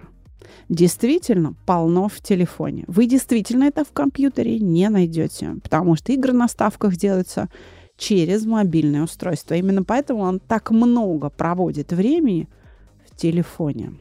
[0.69, 2.85] действительно полно в телефоне.
[2.87, 7.49] Вы действительно это в компьютере не найдете, потому что игры на ставках делаются
[7.97, 9.55] через мобильное устройство.
[9.55, 12.47] Именно поэтому он так много проводит времени
[13.17, 13.93] телефоне.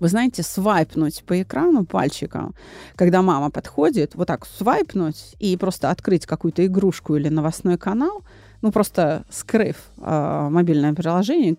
[0.00, 2.54] Вы знаете, свайпнуть по экрану пальчиком,
[2.96, 8.22] когда мама подходит, вот так свайпнуть и просто открыть какую-то игрушку или новостной канал,
[8.60, 11.56] ну, просто скрыв э, мобильное приложение,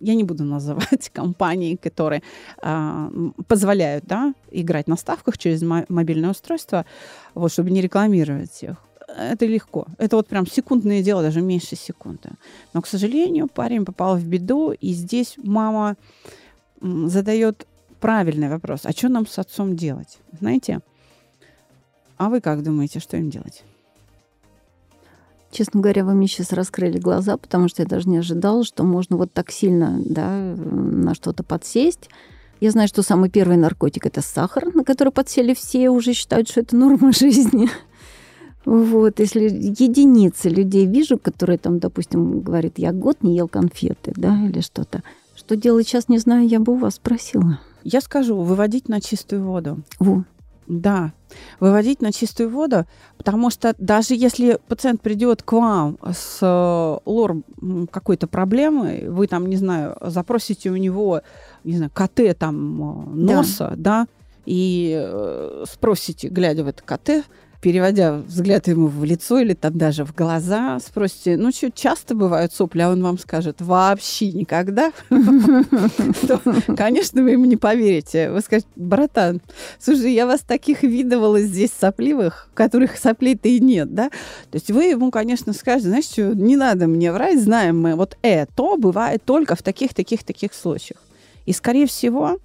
[0.00, 2.22] я не буду называть компании, которые
[2.62, 3.10] э,
[3.46, 6.86] позволяют да, играть на ставках через мобильное устройство,
[7.34, 8.76] вот, чтобы не рекламировать их
[9.16, 9.86] это легко.
[9.98, 12.30] Это вот прям секундное дело, даже меньше секунды.
[12.74, 15.96] Но, к сожалению, парень попал в беду, и здесь мама
[16.80, 17.66] задает
[18.00, 18.80] правильный вопрос.
[18.84, 20.18] А что нам с отцом делать?
[20.38, 20.80] Знаете?
[22.18, 23.64] А вы как думаете, что им делать?
[25.50, 29.16] Честно говоря, вы мне сейчас раскрыли глаза, потому что я даже не ожидала, что можно
[29.16, 32.10] вот так сильно да, на что-то подсесть.
[32.60, 36.60] Я знаю, что самый первый наркотик– это сахар, на который подсели все, уже считают, что
[36.60, 37.68] это норма жизни.
[38.66, 44.44] Вот, если единицы людей вижу, которые там, допустим, говорят, я год не ел конфеты, да,
[44.44, 45.04] или что-то.
[45.36, 47.60] Что делать сейчас, не знаю, я бы у вас спросила.
[47.84, 49.78] Я скажу, выводить на чистую воду.
[50.00, 50.24] Во.
[50.66, 51.12] Да,
[51.60, 52.86] выводить на чистую воду,
[53.18, 57.36] потому что даже если пациент придет к вам с э, лор
[57.92, 61.22] какой-то проблемой, вы там, не знаю, запросите у него,
[61.62, 64.06] не знаю, КТ там э, носа, да, да
[64.46, 67.26] и э, спросите, глядя в это КТ,
[67.60, 72.52] переводя взгляд ему в лицо или там даже в глаза, спросите, ну что, часто бывают
[72.52, 74.92] сопли, а он вам скажет, вообще никогда,
[76.76, 78.30] конечно, вы ему не поверите.
[78.30, 79.40] Вы скажете, братан,
[79.80, 84.10] слушай, я вас таких видывала здесь сопливых, которых соплей-то и нет, да?
[84.50, 88.16] То есть вы ему, конечно, скажете, знаешь что, не надо мне врать, знаем мы, вот
[88.22, 91.00] это бывает только в таких-таких-таких случаях.
[91.46, 92.38] И, скорее всего,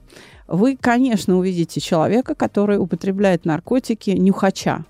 [0.52, 4.86] вы, конечно, увидите человека, который употребляет наркотики нюхача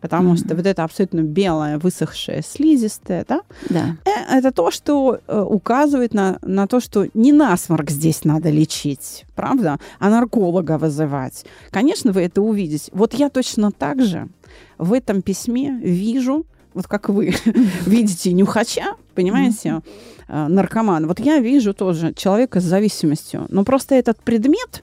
[0.00, 0.46] потому mm-hmm.
[0.46, 3.96] что вот это абсолютно белое, высохшее, слизистое, да, да.
[4.04, 9.24] Э, это то, что э, указывает на, на то, что не насморк здесь надо лечить,
[9.36, 11.44] правда, а нарколога вызывать.
[11.70, 12.90] Конечно, вы это увидите.
[12.92, 14.28] Вот я точно так же
[14.76, 17.32] в этом письме вижу, вот как вы
[17.86, 19.82] видите нюхача, понимаете,
[20.28, 20.48] mm-hmm.
[20.48, 21.06] наркоман.
[21.06, 23.46] Вот я вижу тоже человека с зависимостью.
[23.50, 24.82] Но просто этот предмет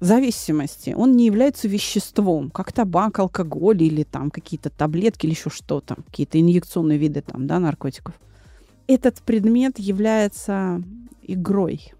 [0.00, 5.96] зависимости, он не является веществом, как табак, алкоголь или там какие-то таблетки или еще что-то,
[6.06, 8.14] какие-то инъекционные виды там, да, наркотиков.
[8.86, 10.82] Этот предмет является
[11.22, 11.92] игрой.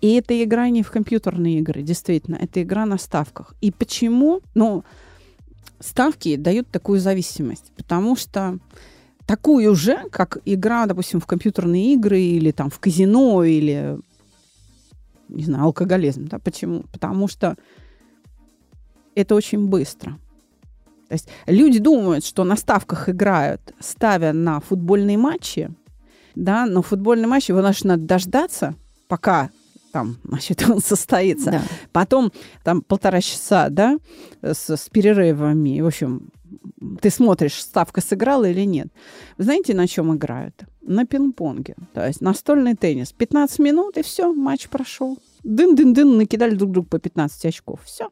[0.00, 3.54] И эта игра не в компьютерные игры, действительно, это игра на ставках.
[3.60, 4.40] И почему?
[4.54, 4.84] Ну,
[5.80, 8.58] ставки дают такую зависимость, потому что
[9.26, 13.98] такую же, как игра, допустим, в компьютерные игры или там в казино или
[15.28, 16.26] не знаю, алкоголизм.
[16.26, 16.38] Да?
[16.38, 16.84] Почему?
[16.92, 17.56] Потому что
[19.14, 20.18] это очень быстро.
[21.08, 25.70] То есть люди думают, что на ставках играют, ставя на футбольные матчи,
[26.34, 28.74] да, но футбольный матч его нужно дождаться,
[29.08, 29.50] пока
[29.92, 31.50] там, значит, он состоится.
[31.50, 31.62] Да.
[31.92, 33.98] Потом там полтора часа, да,
[34.42, 35.80] с, с перерывами.
[35.80, 36.28] В общем,
[37.00, 38.88] ты смотришь, ставка сыграла или нет.
[39.36, 40.64] Вы знаете, на чем играют?
[40.80, 41.76] На пинг-понге.
[41.92, 43.12] То есть настольный теннис.
[43.12, 45.18] 15 минут, и все, матч прошел.
[45.44, 47.80] Дын-дын-дын, накидали друг другу по 15 очков.
[47.84, 48.10] Все.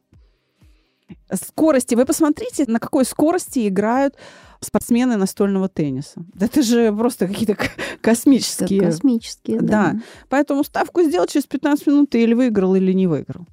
[1.31, 1.95] Скорости.
[1.95, 4.15] Вы посмотрите, на какой скорости играют
[4.59, 6.25] спортсмены настольного тенниса.
[6.33, 7.57] Да это же просто какие-то
[8.01, 8.81] космические.
[8.81, 9.67] Космические, да.
[9.67, 10.01] да.
[10.29, 13.45] Поэтому ставку сделать через 15 минут ты или выиграл, или не выиграл.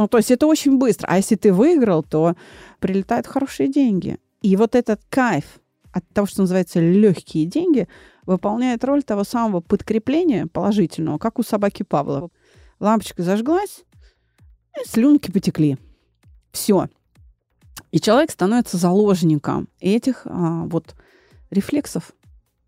[0.00, 1.08] Ну, то есть это очень быстро.
[1.08, 2.34] А если ты выиграл, то
[2.78, 4.16] прилетают хорошие деньги.
[4.40, 5.60] И вот этот кайф
[5.92, 7.86] от того, что называется легкие деньги,
[8.24, 12.30] выполняет роль того самого подкрепления положительного, как у собаки Павла.
[12.78, 13.84] Лампочка зажглась,
[14.80, 15.76] и слюнки потекли.
[16.50, 16.88] Все.
[17.90, 20.94] И человек становится заложником этих а, вот
[21.50, 22.12] рефлексов,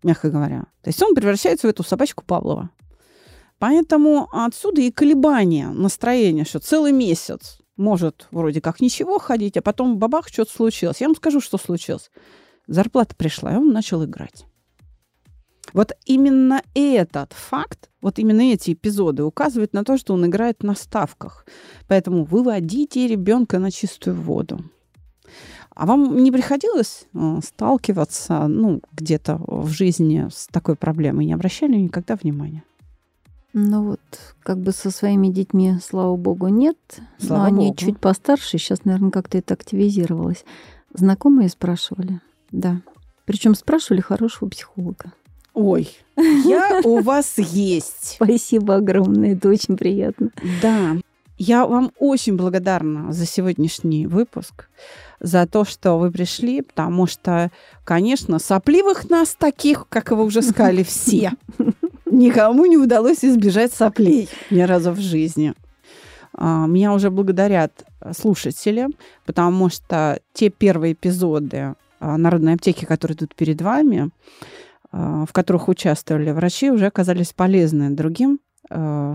[0.03, 0.65] мягко говоря.
[0.83, 2.69] То есть он превращается в эту собачку Павлова.
[3.63, 9.99] Поэтому отсюда и колебания настроения, что целый месяц может вроде как ничего ходить, а потом
[9.99, 10.99] бабах, что-то случилось.
[10.99, 12.11] Я вам скажу, что случилось.
[12.67, 14.43] Зарплата пришла, и он начал играть.
[15.71, 20.75] Вот именно этот факт, вот именно эти эпизоды указывают на то, что он играет на
[20.75, 21.45] ставках.
[21.87, 24.59] Поэтому выводите ребенка на чистую воду.
[25.73, 31.27] А вам не приходилось э, сталкиваться ну, где-то в жизни с такой проблемой?
[31.27, 32.65] Не обращали никогда внимания?
[33.53, 33.99] Ну вот,
[34.41, 36.77] как бы со своими детьми, слава богу, нет.
[37.19, 37.77] Слава но они богу.
[37.77, 40.43] чуть постарше, сейчас, наверное, как-то это активизировалось.
[40.93, 42.19] Знакомые спрашивали,
[42.51, 42.81] да.
[43.25, 45.13] Причем спрашивали хорошего психолога.
[45.53, 48.15] Ой, я у вас есть.
[48.15, 50.31] Спасибо огромное, это очень приятно.
[50.61, 50.97] Да,
[51.37, 54.69] я вам очень благодарна за сегодняшний выпуск,
[55.19, 57.51] за то, что вы пришли, потому что,
[57.83, 61.33] конечно, сопливых нас таких, как вы уже сказали, все.
[62.13, 65.55] Никому не удалось избежать соплей ни разу в жизни.
[66.35, 68.87] А, меня уже благодарят слушатели,
[69.25, 74.11] потому что те первые эпизоды а, Народной аптеки, которые тут перед вами,
[74.91, 78.39] а, в которых участвовали врачи, уже оказались полезны другим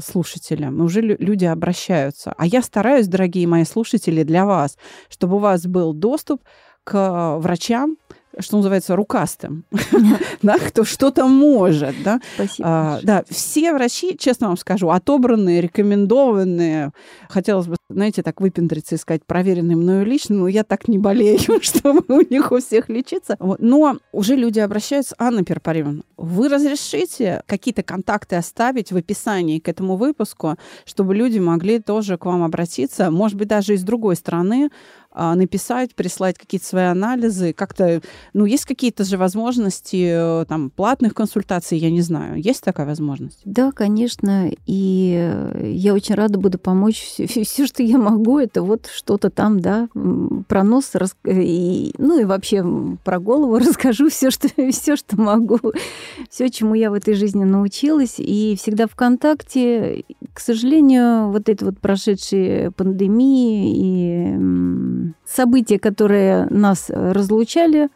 [0.05, 0.81] слушателям.
[0.83, 2.35] Уже люди обращаются.
[2.37, 4.77] А я стараюсь, дорогие мои слушатели, для вас,
[5.09, 6.43] чтобы у вас был доступ
[6.85, 7.97] к врачам,
[8.40, 9.64] что называется, рукастым,
[10.42, 11.94] да, кто что-то может.
[12.05, 12.20] Да.
[12.35, 12.68] Спасибо.
[12.68, 16.92] А, да, все врачи, честно вам скажу, отобранные, рекомендованные.
[17.29, 21.38] Хотелось бы, знаете, так выпендриться и сказать, проверенные мною лично, но я так не болею,
[21.62, 23.37] чтобы у них у всех лечиться.
[23.38, 23.61] Вот.
[23.61, 25.14] Но уже люди обращаются.
[25.18, 31.81] Анна Перпаривна, вы разрешите какие-то контакты оставить в описании к этому выпуску, чтобы люди могли
[31.81, 34.70] тоже к вам обратиться, может быть, даже из другой страны,
[35.35, 38.00] написать, прислать какие-то свои анализы, как-то,
[38.33, 43.40] ну, есть какие-то же возможности э, там платных консультаций, я не знаю, есть такая возможность?
[43.44, 47.00] Да, конечно, и я очень рада буду помочь.
[47.00, 49.88] Все, все что я могу, это вот что-то там, да,
[50.48, 51.16] про нос, рас...
[51.26, 52.64] и, ну и вообще
[53.04, 55.59] про голову расскажу все, что все, что могу,
[56.31, 60.04] все, чему я в этой жизни научилась, и всегда в контакте.
[60.33, 67.88] К сожалению, вот эти вот прошедшие пандемии и события, которые нас э, разлучали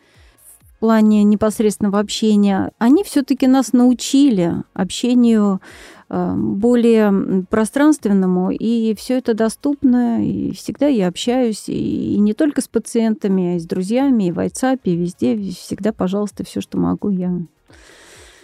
[0.77, 5.61] в плане непосредственного общения, они все-таки нас научили общению
[6.09, 12.69] э, более пространственному, и все это доступно, и всегда я общаюсь, и не только с
[12.69, 17.11] пациентами, а и с друзьями, и в WhatsApp, и везде, всегда, пожалуйста, все, что могу,
[17.11, 17.33] я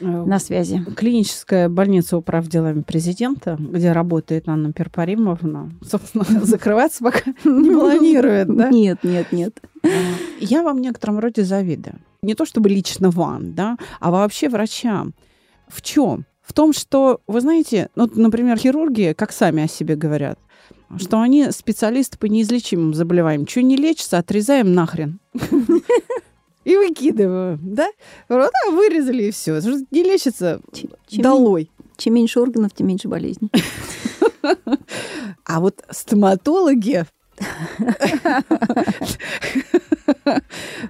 [0.00, 0.84] на связи.
[0.96, 8.68] Клиническая больница управ делами президента, где работает Анна Перпаримовна, собственно, закрываться пока не планирует, да?
[8.70, 9.60] Нет, нет, нет.
[9.82, 9.88] Э,
[10.40, 11.96] я вам в некотором роде завидую.
[12.22, 15.14] Не то чтобы лично вам, да, а вообще врачам.
[15.68, 16.24] В чем?
[16.42, 20.38] В том, что, вы знаете, ну, например, хирурги, как сами о себе говорят,
[20.96, 23.46] что они специалисты по неизлечимым заболеваниям.
[23.46, 25.20] Что не лечится, отрезаем нахрен
[26.68, 27.88] и выкидываю, да?
[28.28, 29.58] Вот, а вырезали и все.
[29.90, 31.70] Не лечится чем, долой.
[31.96, 33.50] Чем меньше органов, тем меньше болезней.
[35.44, 37.06] А вот стоматологи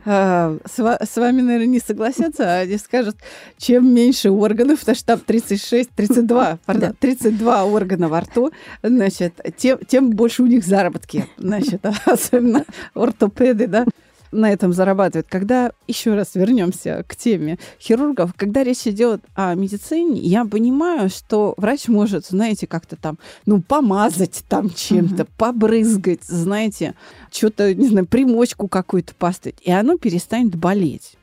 [0.05, 3.17] а, с вами, наверное, не согласятся, а они скажут,
[3.57, 8.51] чем меньше органов, потому что там 36, 32, пардон, 32 органа во рту,
[8.83, 12.65] значит, тем, тем больше у них заработки, значит, особенно
[12.95, 13.87] ортопеды, да,
[14.33, 15.27] на этом зарабатывают.
[15.29, 21.55] Когда, еще раз вернемся к теме хирургов, когда речь идет о медицине, я понимаю, что
[21.57, 25.31] врач может, знаете, как-то там, ну, помазать там чем-то, угу.
[25.37, 26.95] побрызгать, знаете,
[27.33, 31.15] что-то, не знаю, примочку какую-то поставить, и оно перестанет болеть.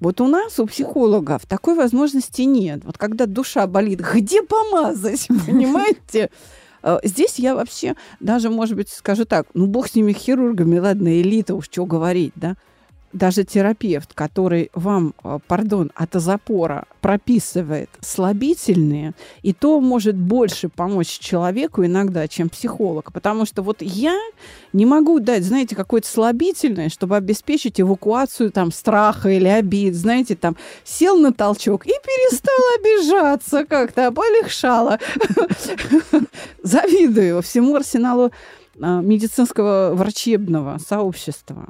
[0.00, 2.84] Вот у нас, у психологов, такой возможности нет.
[2.84, 6.30] Вот когда душа болит, где помазать, понимаете?
[6.82, 11.20] Э, здесь я вообще даже, может быть, скажу так, ну, бог с ними хирургами, ладно,
[11.20, 12.56] элита, уж что говорить, да.
[13.12, 21.18] Даже терапевт, который вам, э, пардон, от запора прописывает слабительные, и то может больше помочь
[21.18, 23.12] человеку иногда, чем психолог.
[23.12, 24.18] Потому что вот я
[24.72, 29.94] не могу дать, знаете, какое-то слабительное, чтобы обеспечить эвакуацию там страха или обид.
[29.94, 34.98] Знаете, там сел на толчок и перестал обижаться как-то, полегшало.
[36.62, 38.30] Завидую всему арсеналу
[38.80, 41.68] а, медицинского врачебного сообщества.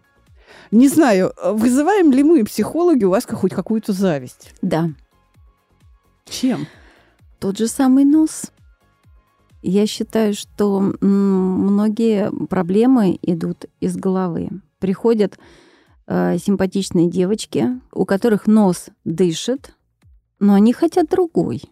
[0.73, 4.55] Не знаю, вызываем ли мы, психологи, у вас хоть какую-то зависть?
[4.63, 4.89] Да.
[6.25, 6.67] Чем?
[7.39, 8.51] Тот же самый нос.
[9.61, 14.49] Я считаю, что многие проблемы идут из головы.
[14.79, 15.39] Приходят
[16.07, 19.77] э, симпатичные девочки, у которых нос дышит,
[20.41, 21.63] но они хотят другой.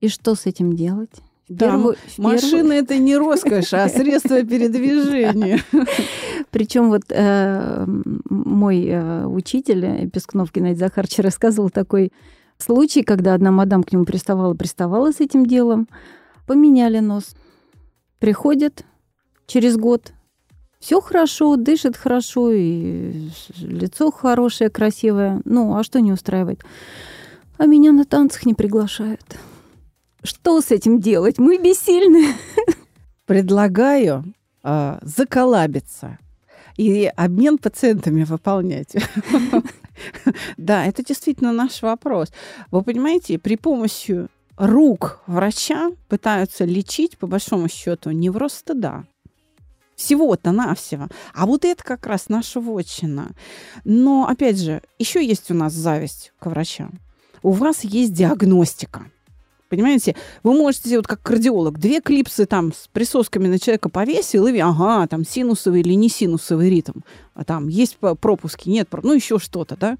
[0.00, 1.10] И что с этим делать?
[1.48, 2.82] Да, первую, машина первую...
[2.82, 5.60] это не роскошь, а средство передвижения.
[6.56, 7.84] Причем вот э,
[8.30, 12.14] мой э, учитель Пескнов Геннадий Захарович рассказывал такой
[12.56, 15.86] случай, когда одна мадам к нему приставала, приставала с этим делом,
[16.46, 17.36] поменяли нос.
[18.20, 18.86] Приходит
[19.46, 20.14] через год,
[20.78, 23.28] все хорошо, дышит хорошо, и
[23.58, 25.42] лицо хорошее, красивое.
[25.44, 26.64] Ну, а что не устраивает?
[27.58, 29.36] А меня на танцах не приглашают.
[30.22, 31.36] Что с этим делать?
[31.36, 32.32] Мы бессильны.
[33.26, 34.24] Предлагаю
[34.64, 36.18] э, заколабиться
[36.76, 38.94] и обмен пациентами выполнять.
[40.58, 42.30] Да, это действительно наш вопрос.
[42.70, 49.04] Вы понимаете, при помощи рук врача пытаются лечить, по большому счету, невроз стыда.
[49.94, 51.08] Всего-то навсего.
[51.32, 53.30] А вот это как раз наша вотчина.
[53.84, 57.00] Но, опять же, еще есть у нас зависть к врачам.
[57.42, 59.10] У вас есть диагностика–
[59.68, 64.58] Понимаете, вы можете, вот как кардиолог, две клипсы там с присосками на человека повесил, и
[64.58, 67.00] ага, там синусовый или не синусовый ритм.
[67.34, 69.96] А там есть пропуски, нет, ну еще что-то, да.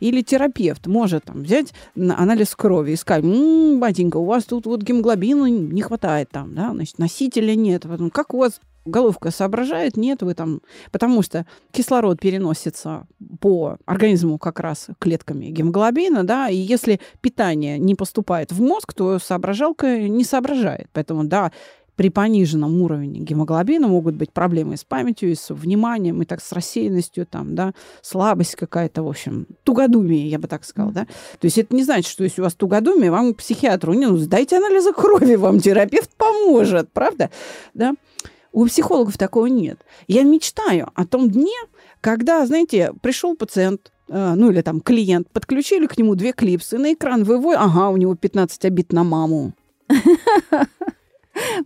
[0.00, 4.82] Или терапевт может там взять анализ крови и сказать, м-м, батенька, у вас тут вот
[4.82, 7.82] гемоглобина не хватает там, да, значит, носителя нет.
[7.82, 10.62] Потом, как у вас головка соображает, нет, вы там...
[10.90, 13.06] Потому что кислород переносится
[13.40, 19.18] по организму как раз клетками гемоглобина, да, и если питание не поступает в мозг, то
[19.18, 20.88] соображалка не соображает.
[20.92, 21.52] Поэтому, да,
[21.96, 26.52] при пониженном уровне гемоглобина могут быть проблемы с памятью, и с вниманием, и так с
[26.52, 27.72] рассеянностью, там, да,
[28.02, 31.06] слабость какая-то, в общем, тугодумие, я бы так сказала, да.
[31.40, 34.18] То есть это не значит, что если у вас тугодумие, вам к психиатру, не, ну,
[34.18, 37.30] сдайте анализы крови, вам терапевт поможет, правда,
[37.72, 37.94] да.
[38.56, 39.84] У психологов такого нет.
[40.08, 41.58] Я мечтаю о том дне,
[42.00, 46.94] когда, знаете, пришел пациент, э, ну или там клиент, подключили к нему две клипсы, на
[46.94, 49.52] экран выводят, ага, у него 15 обид на маму.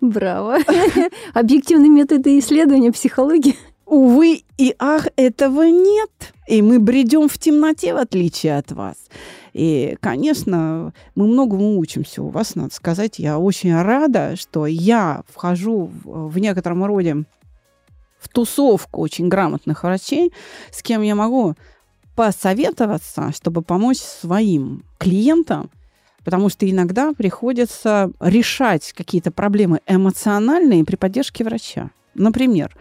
[0.01, 0.59] Браво.
[1.33, 3.55] Объективные методы исследования психологии.
[3.87, 6.11] Увы и ах, этого нет.
[6.49, 8.97] И мы бредем в темноте, в отличие от вас.
[9.53, 13.19] И, конечно, мы многому учимся у вас, надо сказать.
[13.19, 17.25] Я очень рада, что я вхожу в, в некотором роде
[18.19, 20.33] в тусовку очень грамотных врачей,
[20.71, 21.55] с кем я могу
[22.15, 25.71] посоветоваться, чтобы помочь своим клиентам,
[26.23, 31.91] потому что иногда приходится решать какие-то проблемы эмоциональные при поддержке врача.
[32.15, 32.77] Например,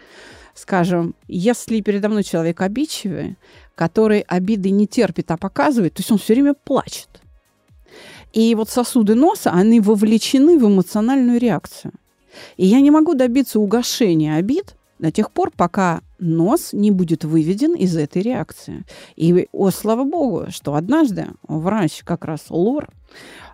[0.60, 3.38] скажем, если передо мной человек обидчивый,
[3.76, 7.22] который обиды не терпит, а показывает, то есть он все время плачет.
[8.34, 11.94] И вот сосуды носа, они вовлечены в эмоциональную реакцию.
[12.58, 17.74] И я не могу добиться угошения обид до тех пор, пока нос не будет выведен
[17.74, 18.84] из этой реакции.
[19.16, 22.90] И, о, слава богу, что однажды врач, как раз лор,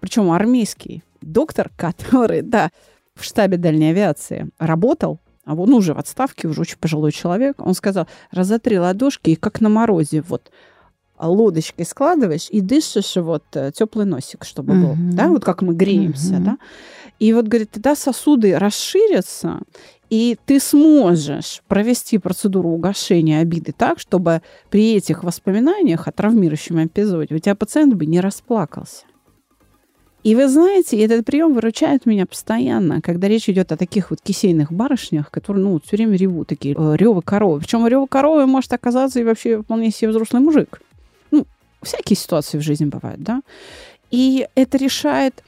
[0.01, 2.71] причем армейский доктор, который, да,
[3.13, 7.73] в штабе дальней авиации работал, а он уже в отставке, уже очень пожилой человек, он
[7.73, 10.51] сказал, разотри ладошки и как на морозе, вот
[11.19, 15.13] лодочкой складываешь и дышишь вот э, теплый носик, чтобы был, uh-huh.
[15.13, 16.43] да, вот как мы греемся, uh-huh.
[16.43, 16.57] да.
[17.19, 19.59] И вот, говорит, тогда сосуды расширятся,
[20.09, 27.35] и ты сможешь провести процедуру угошения обиды так, чтобы при этих воспоминаниях о травмирующем эпизоде
[27.35, 29.05] у тебя пациент бы не расплакался.
[30.25, 34.71] И вы знаете, этот прием выручает меня постоянно, когда речь идет о таких вот кисейных
[34.71, 37.59] барышнях, которые, ну, все время ревут, такие э, ревы коровы.
[37.59, 40.81] Причем ревы коровы может оказаться и вообще вполне себе взрослый мужик.
[41.29, 41.45] Ну,
[41.83, 43.43] всякие ситуации в жизни бывают, да.
[44.09, 45.43] И это решает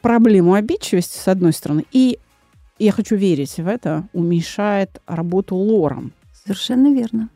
[0.00, 2.18] проблему обидчивости, с одной стороны, и
[2.80, 6.10] я хочу верить в это, уменьшает работу лором.
[6.44, 7.28] Совершенно верно.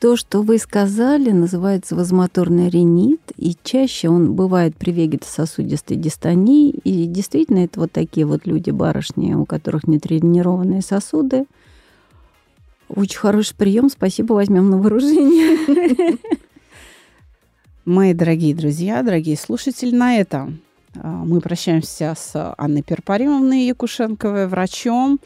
[0.00, 7.04] То, что вы сказали, называется возмоторный ринит, и чаще он бывает при вегетососудистой дистонии, и
[7.04, 11.44] действительно это вот такие вот люди, барышни, у которых нетренированные сосуды.
[12.88, 13.90] Очень хороший прием.
[13.90, 16.16] Спасибо, возьмем на вооружение.
[17.84, 20.62] Мои дорогие друзья, дорогие слушатели, на этом
[20.96, 25.20] а, мы прощаемся с Анной Перпаримовной Якушенковой, врачом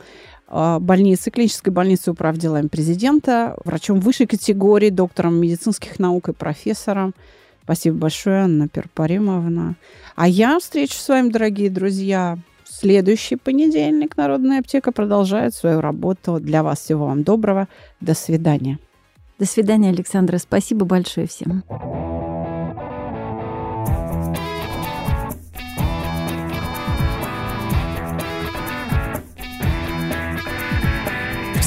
[0.48, 7.14] больницы, клинической больницы управ делами президента, врачом высшей категории, доктором медицинских наук и профессором.
[7.64, 9.76] Спасибо большое, Анна Перпаримовна.
[10.16, 14.16] А я встречу с вами, дорогие друзья, в следующий понедельник.
[14.16, 16.38] Народная аптека продолжает свою работу.
[16.40, 17.68] Для вас всего вам доброго.
[18.00, 18.78] До свидания.
[19.38, 20.38] До свидания, Александра.
[20.38, 21.64] Спасибо большое всем.